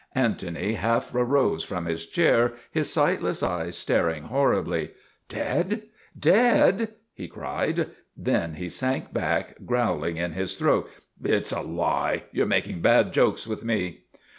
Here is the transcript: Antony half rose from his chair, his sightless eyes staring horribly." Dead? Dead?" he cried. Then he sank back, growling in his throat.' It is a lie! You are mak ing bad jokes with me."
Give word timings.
Antony 0.15 0.73
half 0.73 1.11
rose 1.13 1.63
from 1.63 1.85
his 1.85 2.07
chair, 2.07 2.53
his 2.71 2.91
sightless 2.91 3.43
eyes 3.43 3.77
staring 3.77 4.23
horribly." 4.23 4.93
Dead? 5.29 5.83
Dead?" 6.19 6.95
he 7.13 7.27
cried. 7.27 7.87
Then 8.17 8.55
he 8.55 8.67
sank 8.67 9.13
back, 9.13 9.57
growling 9.63 10.17
in 10.17 10.31
his 10.31 10.55
throat.' 10.55 10.89
It 11.23 11.29
is 11.29 11.51
a 11.51 11.61
lie! 11.61 12.23
You 12.31 12.41
are 12.41 12.45
mak 12.47 12.67
ing 12.67 12.81
bad 12.81 13.13
jokes 13.13 13.45
with 13.45 13.63
me." 13.63 14.05